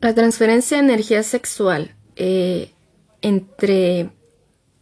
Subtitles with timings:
[0.00, 2.72] La transferencia de energía sexual eh,
[3.20, 4.10] entre,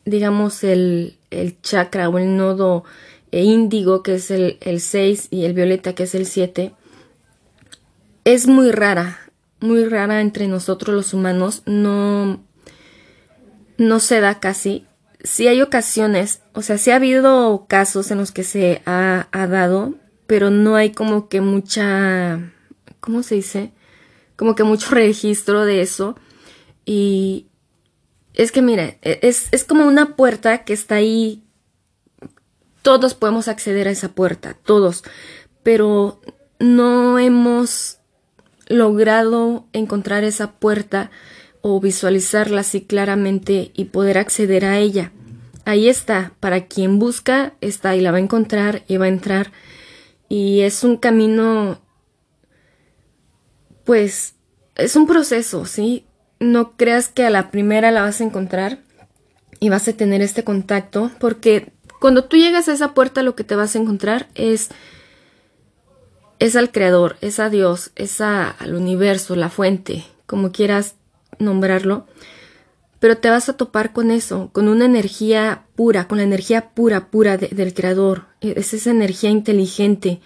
[0.04, 2.84] digamos, el, el, chakra o el nodo
[3.32, 6.74] eh, índigo, que es el, el 6, y el violeta, que es el 7,
[8.24, 9.20] es muy rara,
[9.60, 11.62] muy rara entre nosotros los humanos.
[11.64, 12.44] No,
[13.78, 14.86] no se da casi.
[15.22, 19.46] Sí hay ocasiones, o sea, sí ha habido casos en los que se ha, ha
[19.46, 19.94] dado,
[20.26, 22.52] pero no hay como que mucha,
[23.00, 23.72] ¿cómo se dice?
[24.36, 26.16] Como que mucho registro de eso.
[26.84, 27.46] Y
[28.34, 31.42] es que, mire, es, es como una puerta que está ahí.
[32.82, 35.02] Todos podemos acceder a esa puerta, todos.
[35.62, 36.20] Pero
[36.60, 37.98] no hemos
[38.68, 41.10] logrado encontrar esa puerta
[41.62, 45.10] o visualizarla así claramente y poder acceder a ella.
[45.64, 49.50] Ahí está, para quien busca, está y la va a encontrar y va a entrar.
[50.28, 51.80] Y es un camino
[53.82, 54.35] pues
[54.76, 56.04] es un proceso, ¿sí?
[56.38, 58.78] No creas que a la primera la vas a encontrar
[59.58, 63.44] y vas a tener este contacto, porque cuando tú llegas a esa puerta lo que
[63.44, 64.68] te vas a encontrar es
[66.38, 70.96] es al creador, es a Dios, es al universo, la fuente, como quieras
[71.38, 72.06] nombrarlo,
[73.00, 77.08] pero te vas a topar con eso, con una energía pura, con la energía pura,
[77.10, 80.20] pura del creador, es esa energía inteligente,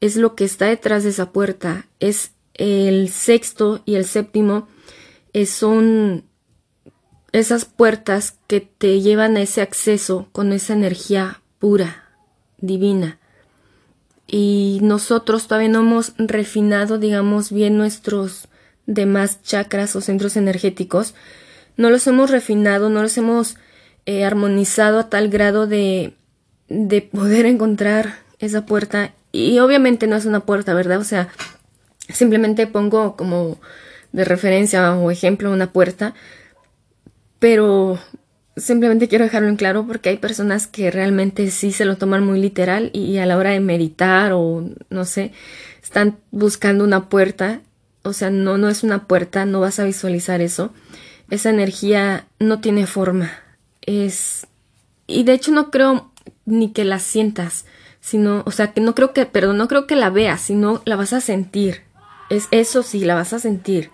[0.00, 4.68] es lo que está detrás de esa puerta, es el sexto y el séptimo
[5.32, 6.24] eh, son
[7.32, 12.04] esas puertas que te llevan a ese acceso con esa energía pura,
[12.58, 13.18] divina.
[14.26, 18.48] Y nosotros todavía no hemos refinado, digamos, bien nuestros
[18.86, 21.14] demás chakras o centros energéticos.
[21.76, 23.56] No los hemos refinado, no los hemos
[24.04, 26.14] eh, armonizado a tal grado de,
[26.68, 29.14] de poder encontrar esa puerta.
[29.30, 30.98] Y obviamente no es una puerta, ¿verdad?
[30.98, 31.28] O sea,
[32.08, 33.58] Simplemente pongo como
[34.12, 36.14] de referencia o ejemplo una puerta,
[37.38, 37.98] pero
[38.56, 42.40] simplemente quiero dejarlo en claro porque hay personas que realmente sí se lo toman muy
[42.40, 45.32] literal y a la hora de meditar o no sé,
[45.82, 47.60] están buscando una puerta,
[48.02, 50.72] o sea, no, no es una puerta, no vas a visualizar eso.
[51.30, 53.30] Esa energía no tiene forma,
[53.82, 54.46] es...
[55.06, 56.12] Y de hecho no creo
[56.44, 57.64] ni que la sientas,
[58.00, 60.96] sino, o sea, que no creo que, perdón, no creo que la veas, sino la
[60.96, 61.82] vas a sentir.
[62.30, 63.90] Es eso sí, la vas a sentir.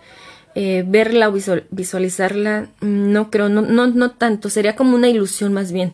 [0.57, 1.33] Eh, verla o
[1.71, 5.91] visualizarla, mm, no creo, no, no, no tanto, sería como una ilusión más bien,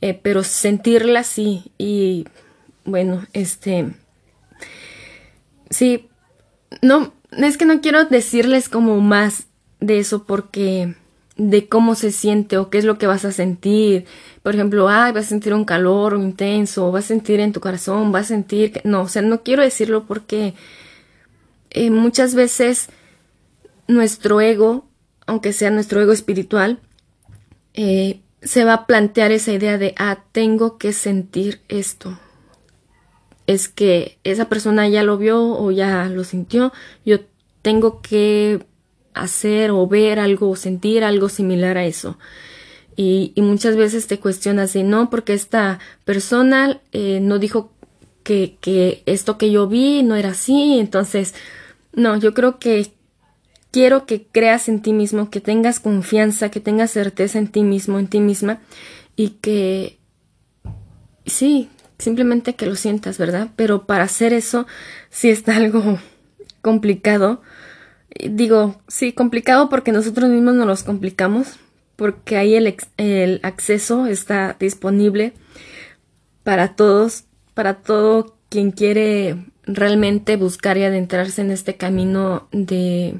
[0.00, 2.26] eh, pero sentirla sí, y
[2.84, 3.94] bueno, este,
[5.70, 6.08] sí,
[6.82, 9.44] no, es que no quiero decirles como más
[9.78, 10.96] de eso porque
[11.36, 14.04] de cómo se siente o qué es lo que vas a sentir.
[14.42, 18.12] Por ejemplo, ay, vas a sentir un calor intenso, vas a sentir en tu corazón,
[18.12, 18.80] vas a sentir.
[18.84, 20.54] No, o sea, no quiero decirlo porque
[21.70, 22.88] eh, muchas veces
[23.86, 24.86] nuestro ego,
[25.26, 26.78] aunque sea nuestro ego espiritual,
[27.74, 32.18] eh, se va a plantear esa idea de, ah, tengo que sentir esto.
[33.46, 36.72] Es que esa persona ya lo vio o ya lo sintió,
[37.04, 37.18] yo
[37.62, 38.64] tengo que
[39.12, 42.18] hacer o ver algo o sentir algo similar a eso.
[42.96, 47.72] Y, muchas veces te cuestionas de no, porque esta persona eh, no dijo
[48.22, 51.34] que, que esto que yo vi no era así, entonces
[51.92, 52.92] no, yo creo que
[53.70, 57.98] quiero que creas en ti mismo, que tengas confianza, que tengas certeza en ti mismo,
[57.98, 58.60] en ti misma
[59.16, 59.98] y que
[61.26, 61.68] sí,
[61.98, 63.48] simplemente que lo sientas, ¿verdad?
[63.56, 64.66] Pero para hacer eso
[65.10, 65.98] sí está algo
[66.62, 67.42] complicado.
[68.28, 71.58] Digo, sí, complicado porque nosotros mismos nos los complicamos,
[71.96, 75.32] porque ahí el, el acceso está disponible
[76.42, 77.24] para todos,
[77.54, 79.36] para todo quien quiere
[79.74, 83.14] realmente buscar y adentrarse en este camino de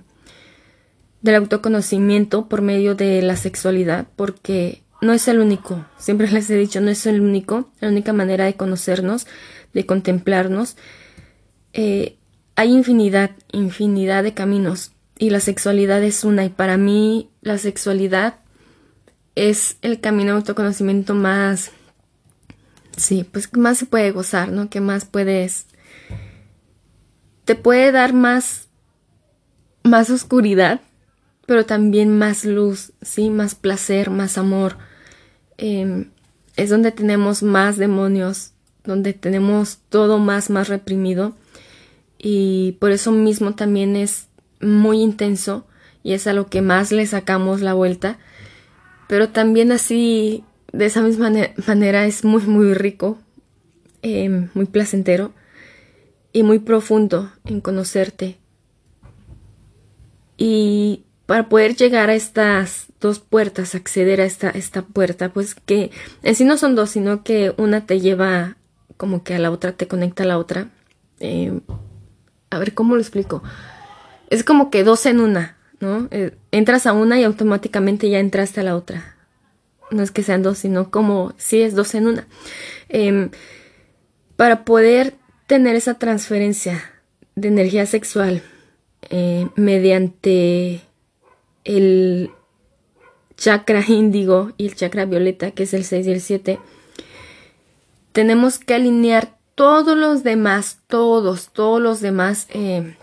[1.23, 6.57] del autoconocimiento por medio de la sexualidad, porque no es el único, siempre les he
[6.57, 9.27] dicho, no es el único, la única manera de conocernos,
[9.73, 10.77] de contemplarnos.
[11.73, 12.17] Eh,
[12.57, 18.37] hay infinidad, infinidad de caminos y la sexualidad es una y para mí la sexualidad
[19.35, 21.71] es el camino de autoconocimiento más,
[22.97, 24.69] sí, pues más se puede gozar, ¿no?
[24.69, 25.67] Que más puedes
[27.51, 28.69] te puede dar más,
[29.83, 30.83] más oscuridad,
[31.47, 33.29] pero también más luz, ¿sí?
[33.29, 34.77] Más placer, más amor.
[35.59, 36.13] Em,
[36.55, 38.53] es donde tenemos más demonios,
[38.85, 41.35] donde tenemos todo más, más reprimido.
[42.19, 44.29] Y por eso mismo también es
[44.61, 45.67] muy intenso
[46.05, 48.21] y es a lo que más le sacamos la vuelta.
[49.09, 51.33] Pero también así, de esa misma
[51.67, 53.19] manera, es muy, muy rico,
[54.03, 55.33] em, muy placentero
[56.33, 58.39] y muy profundo en conocerte
[60.37, 65.91] Y para poder llegar a estas dos puertas, acceder a esta, esta puerta, pues que
[66.23, 68.57] en sí no son dos, sino que una te lleva
[68.97, 70.69] como que a la otra, te conecta a la otra.
[71.21, 71.61] Eh,
[72.51, 73.43] a ver, ¿cómo lo explico?
[74.29, 76.09] Es como que dos en una, ¿no?
[76.11, 79.17] Eh, entras a una y automáticamente ya entraste a la otra.
[79.91, 82.27] No es que sean dos, sino como si es dos en una.
[82.89, 83.31] Em,
[84.37, 85.15] para poder
[85.51, 86.81] tener esa transferencia
[87.35, 88.41] de energía sexual
[89.09, 90.81] eh, mediante
[91.65, 92.31] el
[93.37, 96.61] chakra índigo y el chakra violeta, que es el 6 y el 7,
[98.13, 102.97] tenemos que alinear todos los demás, todos, todos los demás eh,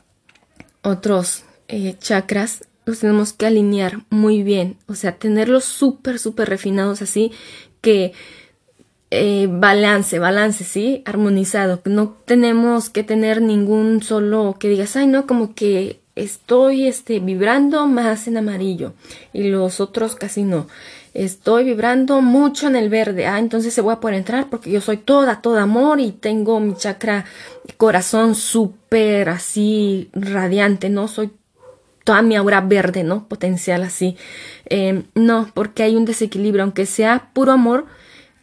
[0.83, 7.01] otros eh, chakras, los tenemos que alinear muy bien, o sea, tenerlos súper, súper refinados
[7.01, 7.33] así,
[7.81, 8.13] que
[9.09, 11.01] eh, balance, balance, ¿sí?
[11.06, 11.81] Armonizado.
[11.86, 17.86] No tenemos que tener ningún solo que digas, ay, no, como que estoy este, vibrando
[17.88, 18.94] más en amarillo
[19.33, 20.68] y los otros casi no.
[21.13, 23.25] Estoy vibrando mucho en el verde.
[23.27, 26.59] Ah, entonces se voy a poder entrar porque yo soy toda, toda amor y tengo
[26.59, 27.25] mi chakra
[27.77, 31.07] corazón súper así radiante, ¿no?
[31.07, 31.31] Soy
[32.04, 33.27] toda mi aura verde, ¿no?
[33.27, 34.15] Potencial así.
[34.69, 36.63] Eh, no, porque hay un desequilibrio.
[36.63, 37.86] Aunque sea puro amor,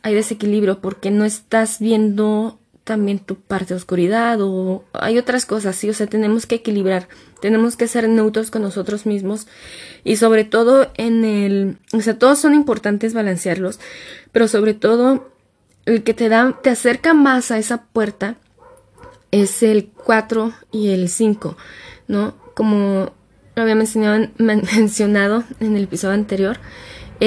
[0.04, 5.74] hay desequilibrio porque no estás viendo también tu parte de oscuridad o hay otras cosas,
[5.76, 7.08] sí, o sea, tenemos que equilibrar,
[7.40, 9.46] tenemos que ser neutros con nosotros mismos
[10.04, 13.80] y sobre todo en el, o sea, todos son importantes balancearlos,
[14.30, 15.30] pero sobre todo
[15.86, 18.36] el que te da, te acerca más a esa puerta
[19.30, 21.56] es el 4 y el 5,
[22.08, 22.34] ¿no?
[22.54, 23.10] Como
[23.56, 26.58] lo había mencionado, mencionado en el episodio anterior,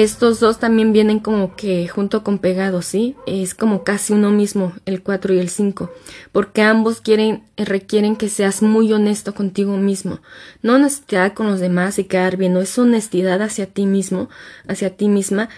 [0.02, 3.16] estos dos también vienen como que junto con pegados, ¿sí?
[3.26, 5.90] Es como casi uno mismo, el 4 y el 5,
[6.30, 10.20] porque ambos quieren, requieren que seas muy honesto contigo mismo.
[10.62, 14.28] No honestidad con los demás y quedar bien, no es honestidad hacia ti mismo,
[14.68, 15.48] hacia ti misma.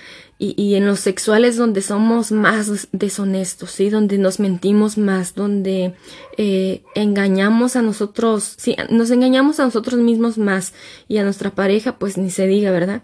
[0.42, 3.90] Y, en los sexuales donde somos más deshonestos, ¿sí?
[3.90, 5.94] Donde nos mentimos más, donde
[6.38, 10.72] eh, engañamos a nosotros, sí, nos engañamos a nosotros mismos más
[11.08, 13.02] y a nuestra pareja, pues ni se diga, ¿verdad?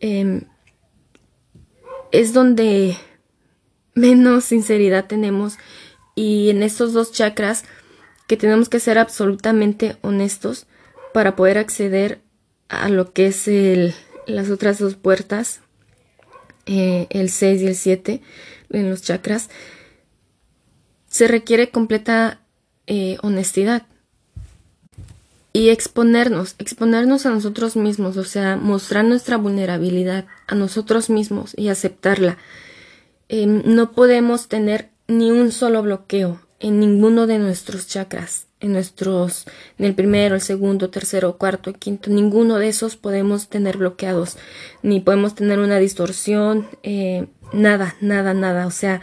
[0.00, 0.42] Em,
[2.12, 2.96] es donde
[3.94, 5.58] menos sinceridad tenemos
[6.14, 7.64] y en estos dos chakras
[8.26, 10.66] que tenemos que ser absolutamente honestos
[11.12, 12.20] para poder acceder
[12.68, 13.94] a lo que es el,
[14.26, 15.60] las otras dos puertas,
[16.66, 18.22] eh, el 6 y el 7
[18.70, 19.48] en los chakras,
[21.08, 22.42] se requiere completa
[22.86, 23.86] eh, honestidad
[25.52, 31.68] y exponernos, exponernos a nosotros mismos, o sea, mostrar nuestra vulnerabilidad a nosotros mismos y
[31.68, 32.38] aceptarla.
[33.28, 39.46] Em, no podemos tener ni un solo bloqueo en ninguno de nuestros chakras, en nuestros,
[39.78, 44.36] en el primero, el segundo, tercero, cuarto, quinto, ninguno de esos podemos tener bloqueados,
[44.82, 49.00] ni podemos tener una distorsión, eh, nada, nada, nada, o sea,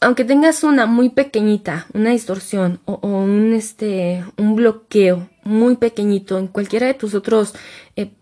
[0.00, 6.46] aunque tengas una muy pequeñita, una distorsión o, un, este, un bloqueo muy pequeñito en
[6.46, 7.54] cualquiera de tus otros
[7.96, 8.12] eh,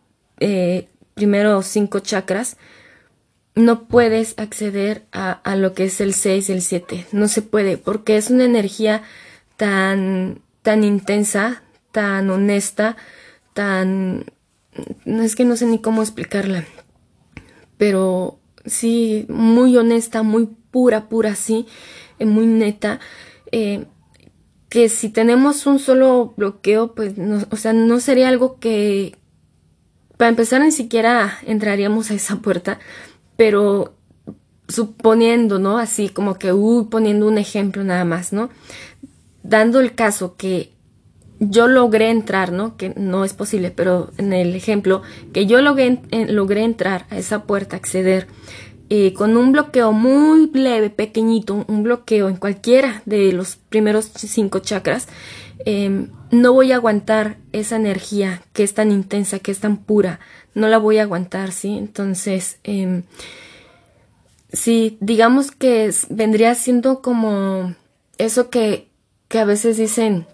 [0.41, 2.57] eh, primeros cinco chakras,
[3.55, 7.07] no puedes acceder a, lo que es el 6 y el 7.
[7.11, 9.03] No se puede porque es una energía
[9.57, 12.97] tan, tan intensa, tan honesta,
[13.55, 14.27] tan...
[15.05, 16.65] Es que no sé ni cómo explicarla.
[17.79, 21.67] Pero sí, muy honesta, muy pura, pura, sí,
[22.19, 23.01] eh, muy neta,
[23.53, 23.87] eh,
[24.69, 29.17] que si tenemos un solo bloqueo, pues, no, o sea, no sería algo que,
[30.17, 32.79] para empezar, ni siquiera entraríamos a esa puerta,
[33.37, 33.95] pero
[34.69, 35.79] suponiendo, ¿no?
[35.79, 38.51] Así como que, uy, poniendo un ejemplo nada más, ¿no?
[39.43, 40.73] Dando el caso que
[41.41, 42.77] yo logré entrar, ¿no?
[42.77, 47.45] Que no es posible, pero en el ejemplo, que yo logré, logré entrar a esa
[47.45, 48.27] puerta, acceder,
[48.91, 54.61] eh, con un bloqueo muy leve, pequeñito, un bloqueo en cualquiera de los primeros cinco
[54.61, 55.09] chakras,
[55.65, 60.21] em, no voy a aguantar esa energía que es tan intensa, que es tan pura,
[60.55, 61.77] no la voy a aguantar, ¿sí?
[61.77, 63.03] Entonces, eh,
[64.53, 67.75] sí, digamos que vendría siendo como
[68.17, 68.89] eso que,
[69.29, 70.27] que a veces dicen,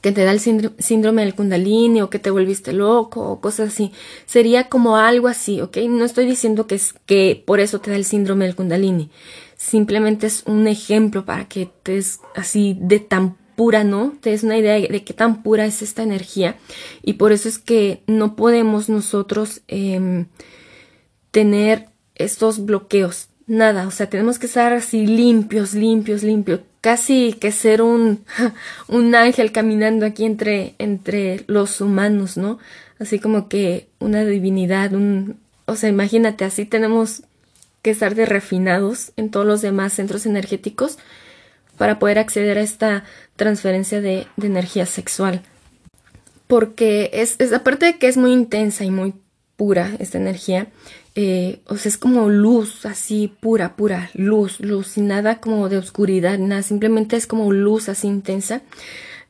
[0.00, 3.92] que te da el síndrome del kundalini o que te volviste loco o cosas así.
[4.26, 5.78] Sería como algo así, ¿ok?
[5.88, 9.10] No estoy diciendo que es que por eso te da el síndrome del kundalini.
[9.56, 14.14] Simplemente es un ejemplo para que te es así de tan pura, ¿no?
[14.20, 16.56] Te des una idea de qué tan pura es esta energía.
[17.02, 20.24] Y por eso es que no podemos nosotros eh,
[21.30, 23.28] tener estos bloqueos.
[23.46, 28.24] Nada, o sea, tenemos que estar así limpios, limpios, limpios casi que ser un,
[28.88, 32.58] un ángel caminando aquí entre, entre los humanos, ¿no?
[32.98, 37.22] Así como que una divinidad, un, o sea, imagínate, así tenemos
[37.82, 40.98] que estar de refinados en todos los demás centros energéticos
[41.78, 43.04] para poder acceder a esta
[43.36, 45.42] transferencia de, de energía sexual.
[46.46, 49.14] Porque es, es, aparte de que es muy intensa y muy
[49.56, 50.66] pura esta energía,
[51.16, 55.78] eh, o sea, es como luz, así pura, pura, luz, luz, y nada como de
[55.78, 58.62] oscuridad, nada, simplemente es como luz así intensa,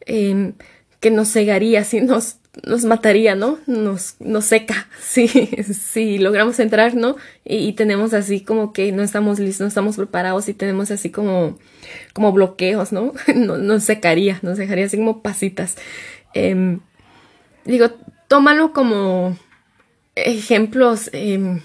[0.07, 0.53] eh,
[1.01, 3.59] que nos cegaría, así nos, nos mataría, ¿no?
[3.67, 7.17] Nos, seca, sí, sí, logramos entrar, ¿no?
[7.45, 11.59] Y, tenemos así como que no estamos listos, no estamos preparados y tenemos así como,
[12.13, 13.15] como bloqueos, ¿no?
[13.35, 15.77] nos secaría, nos dejaría así como pasitas.
[16.35, 16.79] Eh,
[17.65, 17.91] digo,
[18.29, 19.37] tómalo como
[20.15, 21.61] ejemplos eh,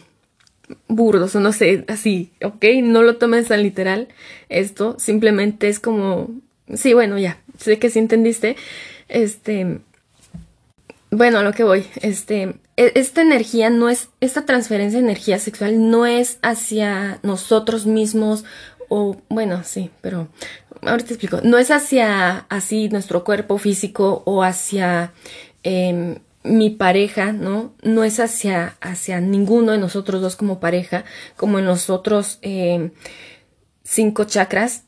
[0.88, 2.66] burdos o no sé, así, ¿ok?
[2.84, 4.08] No lo tomes tan literal
[4.50, 6.30] esto, simplemente es como,
[6.74, 8.56] sí, bueno, ya, sé que sí entendiste,
[9.08, 9.80] este,
[11.12, 15.40] bueno, a lo que voy, este, e, esta energía no es, esta transferencia de energía
[15.40, 18.44] sexual no es hacia nosotros mismos
[18.90, 20.28] o, bueno, sí, pero
[20.82, 25.12] ahorita te explico, no es hacia así nuestro cuerpo físico o hacia
[25.64, 27.74] eh, mi pareja, ¿no?
[27.82, 31.04] No es hacia, hacia ninguno de nosotros dos como pareja,
[31.36, 32.92] como en los otros eh,
[33.84, 34.84] cinco chakras,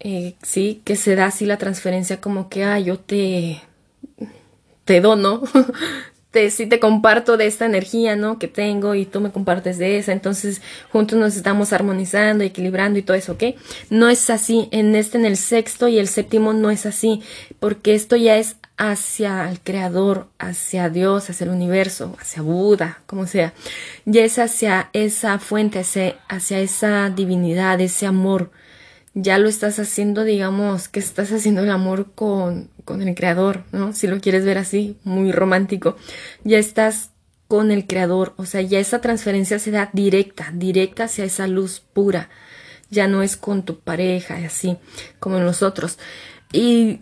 [0.00, 3.60] eh, sí, que se da así la transferencia como que, ah, yo te,
[4.84, 5.42] te dono,
[6.30, 8.38] te, sí te comparto de esta energía, ¿no?
[8.38, 13.02] Que tengo y tú me compartes de esa, entonces juntos nos estamos armonizando, equilibrando y
[13.02, 13.44] todo eso, ¿ok?
[13.90, 17.22] No es así, en este, en el sexto y el séptimo no es así,
[17.60, 23.26] porque esto ya es hacia el creador, hacia Dios, hacia el universo, hacia Buda, como
[23.26, 23.54] sea.
[24.04, 28.50] Ya es hacia esa fuente, hacia, esa divinidad, ese amor.
[29.14, 33.94] Ya lo estás haciendo, digamos, que estás haciendo el amor con, con el creador, ¿no?
[33.94, 35.96] Si lo quieres ver así, muy romántico.
[36.44, 37.10] Ya estás
[37.48, 41.80] con el creador, o sea, ya esa transferencia se da directa, directa hacia esa luz
[41.80, 42.28] pura.
[42.90, 44.76] Ya no es con tu pareja así,
[45.18, 45.98] como en los otros.
[46.52, 47.00] Y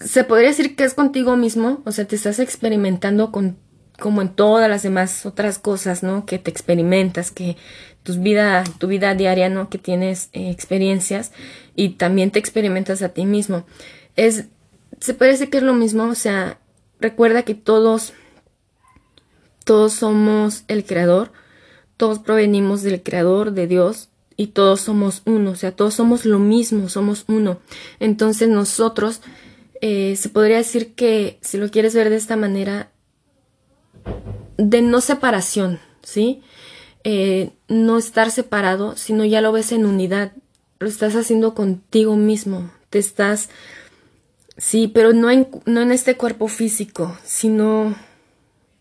[0.00, 3.56] se podría decir que es contigo mismo, o sea, te estás experimentando con
[3.98, 6.26] como en todas las demás otras cosas, ¿no?
[6.26, 7.56] Que te experimentas, que
[8.02, 9.70] tu vida, tu vida diaria, ¿no?
[9.70, 11.32] Que tienes eh, experiencias
[11.74, 13.64] y también te experimentas a ti mismo.
[14.14, 14.46] Es,
[15.00, 16.60] se puede decir que es lo mismo, o sea,
[17.00, 18.12] recuerda que todos,
[19.64, 21.32] todos somos el creador,
[21.96, 26.38] todos provenimos del creador, de Dios, y todos somos uno, o sea, todos somos lo
[26.38, 27.58] mismo, somos uno.
[28.00, 29.22] Entonces nosotros
[29.80, 32.90] eh, se podría decir que, si lo quieres ver de esta manera,
[34.56, 36.42] de no separación, ¿sí?
[37.04, 40.32] Eh, no estar separado, sino ya lo ves en unidad,
[40.78, 43.48] lo estás haciendo contigo mismo, te estás,
[44.56, 47.94] sí, pero no en, no en este cuerpo físico, sino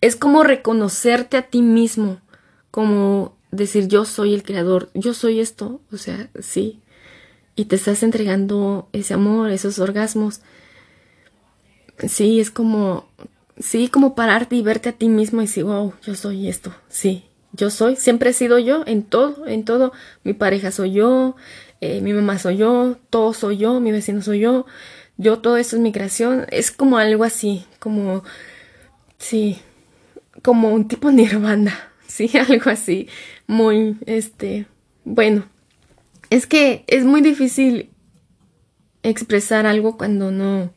[0.01, 2.19] es como reconocerte a ti mismo,
[2.71, 6.81] como decir yo soy el creador, yo soy esto, o sea, sí,
[7.55, 10.41] y te estás entregando ese amor, esos orgasmos
[12.07, 13.07] sí, es como,
[13.59, 17.25] sí, como pararte y verte a ti mismo y decir, wow, yo soy esto, sí,
[17.53, 21.35] yo soy, siempre he sido yo en todo, en todo, mi pareja soy yo,
[21.81, 24.65] eh, mi mamá soy yo, todo soy yo, mi vecino soy yo,
[25.17, 28.23] yo todo eso es mi creación, es como algo así, como,
[29.17, 29.59] sí,
[30.41, 33.07] como un tipo nirvana, sí, algo así,
[33.47, 34.67] muy, este,
[35.03, 35.45] bueno,
[36.29, 37.89] es que es muy difícil
[39.03, 40.73] expresar algo cuando no,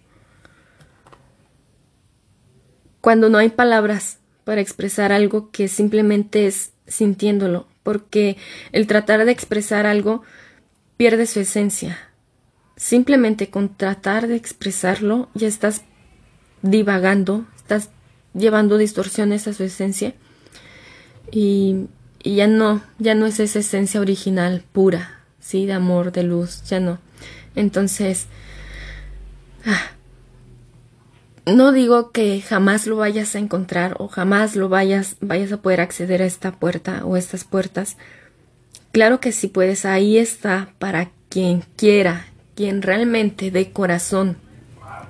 [3.01, 8.37] cuando no hay palabras para expresar algo que simplemente es sintiéndolo, porque
[8.73, 10.23] el tratar de expresar algo
[10.97, 11.99] pierde su esencia.
[12.77, 15.83] Simplemente con tratar de expresarlo ya estás
[16.63, 17.91] divagando, estás
[18.35, 20.15] llevando distorsiones a su esencia
[21.31, 21.89] y,
[22.25, 26.81] ya no, ya no es esa esencia original pura, sí, de amor, de luz, ya
[26.81, 26.99] no.
[27.55, 28.27] Entonces,
[29.65, 29.93] ah,
[31.55, 35.81] no digo que jamás lo vayas a encontrar o jamás lo vayas, vayas a poder
[35.81, 37.97] acceder a esta puerta o estas puertas.
[38.93, 44.37] Claro que sí puedes, ahí está para quien quiera, quien realmente de corazón,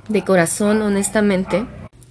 [0.09, 1.67] de corazón honestamente,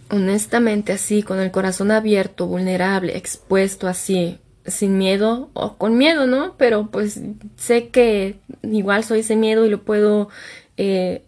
[0.09, 6.55] honestamente así, con el corazón abierto, vulnerable, expuesto así, sin miedo o con miedo, ¿no?
[6.57, 7.19] Pero pues
[7.57, 10.29] sé que igual soy ese miedo y lo puedo,
[10.77, 11.23] eh,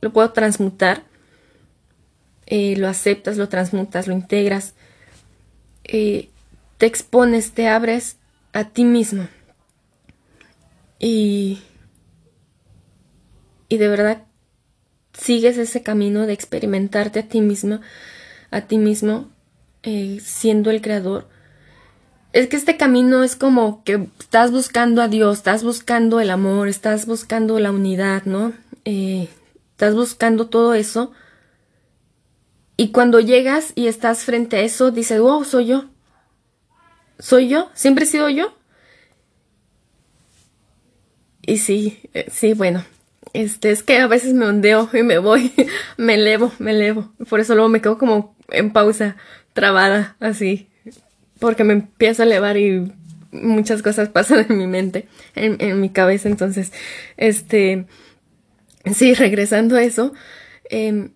[0.00, 1.09] lo puedo transmutar
[2.50, 4.74] eh, lo aceptas, lo transmutas, lo integras,
[5.84, 6.28] eh,
[6.78, 8.16] te expones, te abres
[8.52, 9.28] a ti mismo.
[10.98, 11.62] Y,
[13.68, 14.24] y de verdad
[15.12, 17.80] sigues ese camino de experimentarte a ti mismo,
[18.50, 19.30] a ti mismo,
[19.84, 21.28] eh, siendo el creador,
[22.32, 26.66] es que este camino es como que estás buscando a Dios, estás buscando el amor,
[26.66, 28.52] estás buscando la unidad, ¿no?
[28.84, 31.12] Estás buscando todo eso.
[32.80, 35.90] Y cuando llegas y estás frente a eso, dices, wow, soy yo.
[37.18, 37.68] ¿Soy yo?
[37.74, 38.56] ¿Siempre he sido yo?
[41.42, 42.82] Y sí, eh, sí, bueno.
[43.34, 45.52] Este, es que a veces me ondeo y me voy,
[45.98, 47.12] me elevo, me elevo.
[47.28, 49.16] Por eso luego me quedo como en pausa,
[49.52, 50.70] trabada, así.
[51.38, 52.90] Porque me empiezo a elevar y
[53.30, 56.30] muchas cosas pasan en mi mente, en, en mi cabeza.
[56.30, 56.72] Entonces,
[57.18, 57.84] este,
[58.90, 60.14] sí, regresando a eso,
[60.70, 61.10] eh,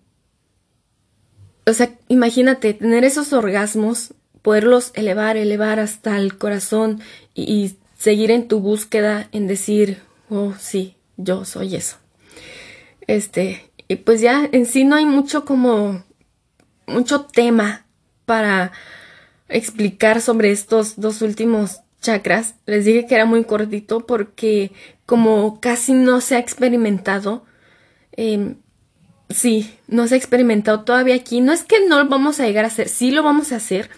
[1.65, 7.01] o sea, imagínate tener esos orgasmos, poderlos elevar, elevar hasta el corazón
[7.33, 11.97] y, seguir en tu búsqueda en decir, oh, sí, yo soy eso.
[13.07, 16.03] Este, y pues ya en sí no hay mucho como,
[16.85, 17.85] mucho tema
[18.25, 18.73] para
[19.49, 22.55] explicar sobre estos dos últimos chakras.
[22.65, 24.71] Les dije que era muy cortito porque
[25.05, 27.45] como casi no se ha experimentado,
[28.11, 28.55] eh,
[29.29, 31.41] sí, no se ha experimentado todavía aquí.
[31.41, 33.89] No es que no lo vamos a llegar a hacer, sí lo vamos a hacer,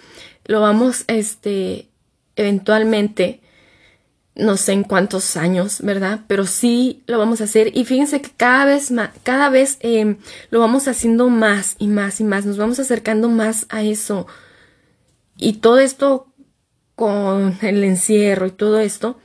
[0.46, 1.89] lo vamos, este,
[2.36, 3.41] eventualmente,
[4.36, 6.22] no sé en cuántos años, ¿verdad?
[6.27, 10.17] Pero sí lo vamos a hacer y fíjense que cada vez más, cada vez eh,
[10.51, 14.27] lo vamos haciendo más y más y más, nos vamos acercando más a eso.
[15.38, 16.27] Y todo esto
[16.96, 19.19] con el encierro y todo esto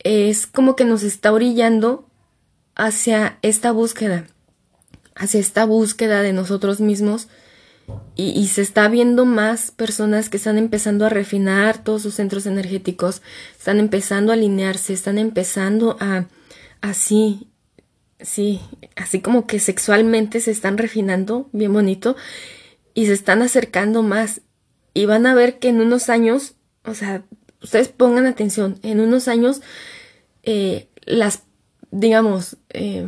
[0.00, 2.08] es como que nos está orillando
[2.74, 4.26] hacia esta búsqueda
[5.16, 7.28] hacia esta búsqueda de nosotros mismos
[8.16, 13.22] y, se está viendo más personas que están empezando a refinar todos sus centros energéticos,
[13.56, 16.26] están empezando a alinearse, están empezando a
[16.80, 17.48] así,
[18.20, 18.60] sí,
[18.96, 22.16] así como que sexualmente se están refinando, bien bonito,
[22.94, 24.40] y se están acercando más.
[24.94, 26.54] Y van a ver que en unos años,
[26.84, 27.22] o sea,
[27.62, 29.60] ustedes pongan atención, en unos años,
[30.42, 31.42] eh, las,
[31.90, 33.06] digamos, eh,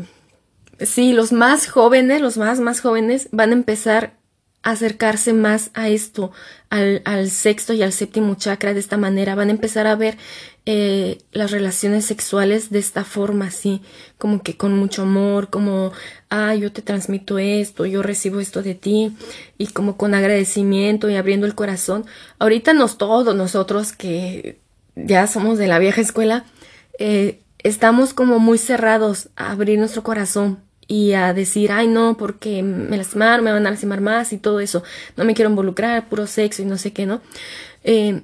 [0.81, 4.19] sí, los más jóvenes, los más, más jóvenes van a empezar
[4.63, 6.33] a acercarse más a esto,
[6.69, 10.19] al, al sexto y al séptimo chakra de esta manera, van a empezar a ver
[10.67, 13.81] eh, las relaciones sexuales de esta forma, así,
[14.19, 15.93] como que con mucho amor, como,
[16.29, 19.17] ah, yo te transmito esto, yo recibo esto de ti,
[19.57, 22.05] y como con agradecimiento y abriendo el corazón.
[22.39, 24.61] Ahorita nos todos nosotros que
[24.95, 26.45] ya somos de la vieja escuela,
[26.99, 32.63] eh, estamos como muy cerrados a abrir nuestro corazón y a decir, ay no, porque
[32.63, 34.83] me lastimaron, me van a lastimar más y todo eso,
[35.17, 37.21] no me quiero involucrar, puro sexo y no sé qué, ¿no?
[37.85, 38.23] Eh,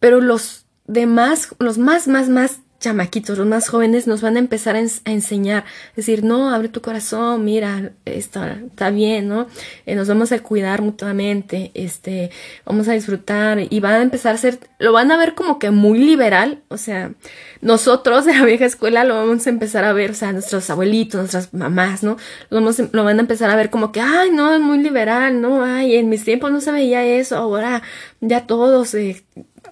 [0.00, 4.74] pero los demás, los más, más, más chamaquitos, los más jóvenes, nos van a empezar
[4.74, 5.64] a, enseñar,
[5.94, 9.46] decir, no, abre tu corazón, mira, está, está bien, ¿no?
[9.84, 12.30] Eh, nos vamos a cuidar mutuamente, este,
[12.64, 15.70] vamos a disfrutar y van a empezar a ser, lo van a ver como que
[15.70, 17.12] muy liberal, o sea,
[17.60, 21.20] nosotros de la vieja escuela lo vamos a empezar a ver, o sea, nuestros abuelitos,
[21.20, 22.16] nuestras mamás, ¿no?
[22.48, 25.42] Lo, vamos, lo van a empezar a ver como que, ay, no, es muy liberal,
[25.42, 25.62] ¿no?
[25.62, 27.82] Ay, en mis tiempos no se veía eso, ahora
[28.22, 29.22] ya todos, eh,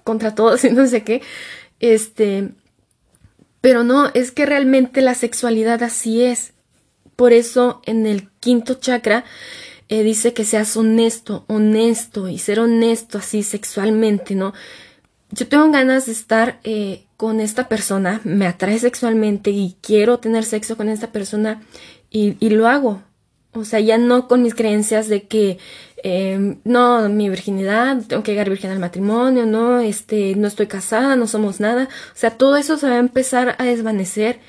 [0.03, 1.23] contra todos y no sé qué,
[1.79, 2.49] este,
[3.61, 6.53] pero no, es que realmente la sexualidad así es.
[7.15, 9.25] Por eso en el quinto chakra
[9.89, 14.53] eh, dice que seas honesto, honesto y ser honesto así sexualmente, ¿no?
[15.31, 20.45] Yo tengo ganas de estar eh, con esta persona, me atrae sexualmente y quiero tener
[20.45, 21.61] sexo con esta persona
[22.09, 23.03] y, y lo hago.
[23.53, 25.57] O sea, ya no con mis creencias de que
[26.03, 31.15] Em, no, mi virginidad, tengo que llegar virgen al matrimonio, no, este, no estoy casada,
[31.15, 31.89] no somos nada.
[32.13, 34.39] O sea, todo eso se va a empezar a desvanecer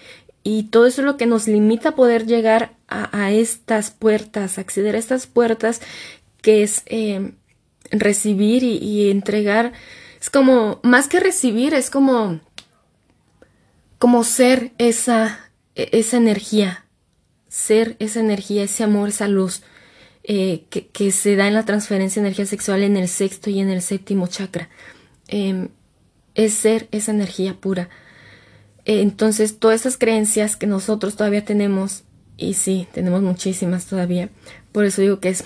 [0.42, 4.96] y todo eso es lo que nos limita a poder llegar a, estas puertas, acceder
[4.96, 5.80] a estas puertas,
[6.42, 7.34] que es em,
[7.90, 9.72] recibir y, y, entregar.
[10.20, 12.40] Es como, más que recibir, es como,
[13.98, 16.84] como ser esa, e, esa energía,
[17.48, 19.62] ser esa energía, ese amor, esa luz.
[20.22, 23.70] Eh, que, se da en la transferencia de energía sexual en el sexto y en
[23.70, 24.68] el séptimo chakra.
[25.28, 25.68] Em,
[26.35, 27.88] es ser esa energía pura.
[28.85, 32.04] Eh, entonces, todas esas creencias que nosotros todavía tenemos,
[32.37, 34.28] y sí, tenemos muchísimas todavía,
[34.72, 35.44] por eso digo que es,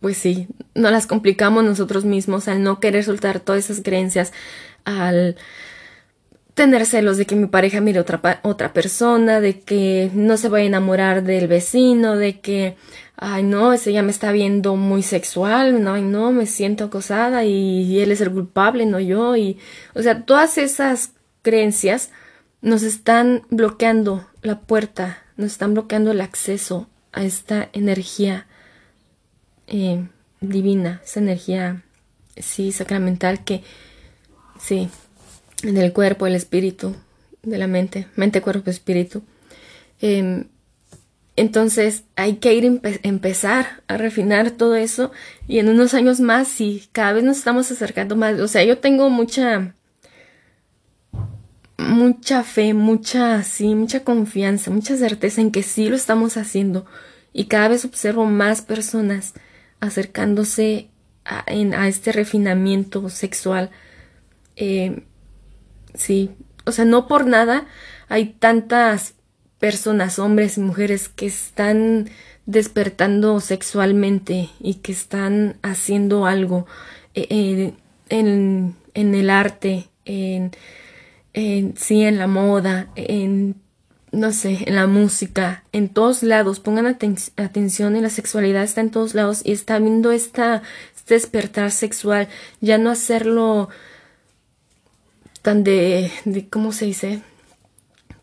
[0.00, 4.32] pues sí, no las complicamos nosotros mismos al no querer soltar todas esas creencias,
[4.84, 5.36] al
[6.54, 10.64] tener celos de que mi pareja mire otra, otra persona, de que no se vaya
[10.64, 12.76] a enamorar del vecino, de que
[13.18, 17.44] ay no, ese ya me está viendo muy sexual, no, ay no, me siento acosada
[17.44, 19.58] y, él es el culpable, no yo, y,
[19.94, 22.10] o sea, todas esas creencias
[22.62, 28.46] nos están bloqueando la puerta nos están bloqueando el acceso a esta energía
[29.68, 30.06] eh,
[30.40, 31.82] divina, esa energía,
[32.36, 33.62] sí, sacramental que,
[34.60, 34.90] sí,
[35.62, 36.96] del cuerpo, el espíritu,
[37.42, 39.22] de la mente, mente, cuerpo, espíritu.
[40.00, 40.48] Em,
[41.40, 45.12] entonces hay que ir empezar a refinar todo eso
[45.46, 48.40] y en unos años más, sí, cada vez nos estamos acercando más.
[48.40, 49.74] O sea, yo tengo mucha,
[51.76, 56.86] mucha fe, mucha, sí, mucha confianza, mucha certeza en que sí lo estamos haciendo
[57.32, 59.34] y cada vez observo más personas
[59.80, 60.88] acercándose
[61.24, 61.44] a,
[61.86, 63.70] este refinamiento sexual.
[64.56, 65.04] Eh,
[65.94, 66.30] sí,
[66.64, 67.66] o sea, no por nada
[68.08, 69.14] hay tantas
[69.58, 72.08] personas, hombres y mujeres, que están
[72.46, 76.66] despertando sexualmente y que están haciendo algo
[77.14, 77.74] eh, eh,
[78.08, 80.52] en, en, el arte, en,
[81.76, 83.56] sí, en la moda, en,
[84.12, 86.60] no sé, en la música, en todos lados.
[86.60, 90.62] Pongan atención en la sexualidad, está en todos lados y está viendo esta,
[90.96, 92.28] este despertar sexual,
[92.60, 93.68] ya no hacerlo
[95.42, 97.20] tan de, de ¿cómo se dice?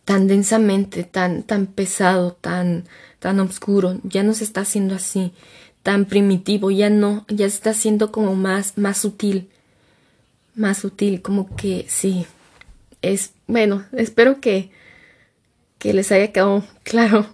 [0.05, 2.85] Tan densamente, tan, tan pesado, tan,
[3.19, 5.33] tan oscuro, ya no se está haciendo así,
[5.83, 9.49] tan primitivo, ya no, ya está siendo como más, más sutil,
[10.55, 12.25] más sutil, como que sí,
[13.01, 14.71] es, bueno, espero que,
[15.79, 17.27] que les haya quedado claro,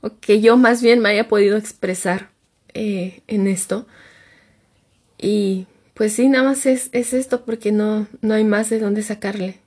[0.00, 2.30] o que yo más bien me haya podido expresar
[2.74, 3.86] eh, en esto.
[5.18, 9.02] Y pues sí, nada más es, es esto porque no, no hay más de dónde
[9.02, 9.58] sacarle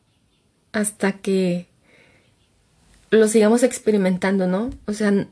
[0.72, 1.69] hasta que
[3.12, 4.70] lo sigamos experimentando, ¿no?
[4.86, 5.28] O sea,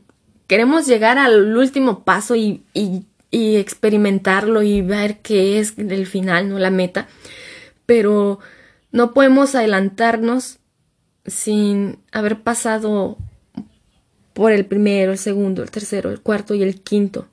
[0.46, 6.58] queremos llegar al último paso y, y, experimentarlo y ver qué es el final, ¿no?
[6.58, 7.08] La meta.
[7.86, 8.38] Pero
[8.90, 10.58] no podemos adelantarnos
[11.26, 13.18] sin haber pasado
[14.32, 17.26] por el primero, el segundo, el tercero, el cuarto y el quinto.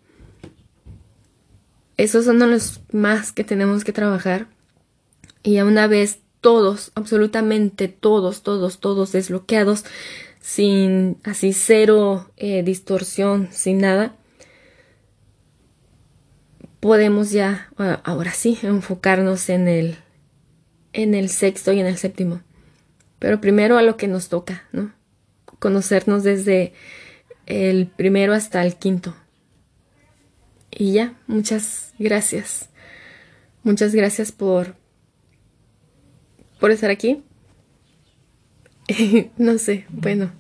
[1.98, 4.48] Esos son los más que tenemos que trabajar.
[5.44, 9.86] Y a una vez todos, absolutamente todos, todos, todos desbloqueados,
[10.46, 14.16] sin así cero eh, distorsión, sin nada,
[16.80, 17.72] podemos ya,
[18.04, 19.96] ahora sí, enfocarnos en el,
[20.94, 22.42] en el sexto y en el séptimo.
[23.18, 24.94] Pero primero a lo que nos toca, ¿no?
[25.58, 26.74] Conocernos desde
[27.48, 29.16] el primero hasta el quinto.
[30.70, 32.70] Y ya, muchas gracias.
[33.64, 34.76] Muchas gracias por
[36.60, 37.24] por estar aquí.
[39.38, 40.32] no sé, bueno,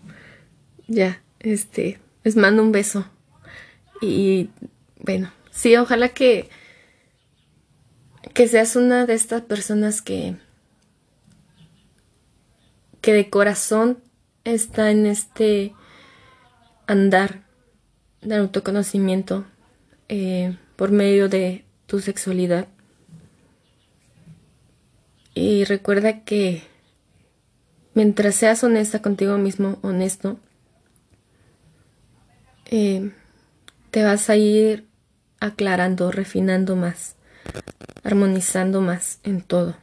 [0.87, 3.09] ya, este, les mando un beso.
[4.01, 4.49] Y
[4.99, 6.49] bueno, sí, ojalá que,
[8.33, 10.35] que seas una de estas personas que,
[13.01, 13.99] que de corazón
[14.43, 15.73] está en este
[16.87, 17.43] andar
[18.21, 19.45] de autoconocimiento
[20.09, 22.67] eh, por medio de tu sexualidad.
[25.33, 26.63] Y recuerda que
[27.95, 30.37] mientras seas honesta contigo mismo, honesto,
[32.65, 33.11] eh,
[33.89, 34.85] te vas a ir
[35.39, 37.15] aclarando, refinando más,
[38.03, 39.75] armonizando más en todo.